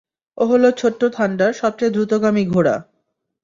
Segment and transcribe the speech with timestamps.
[0.37, 2.75] ও হলো ছোট্ট থান্ডার, সবচেয়ে দ্রুতগামী ঘোড়া।